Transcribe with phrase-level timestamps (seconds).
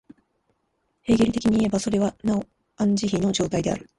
[1.03, 2.43] ヘーゲル的にいえば、それはなお
[2.77, 3.87] アン・ジヒの状態である。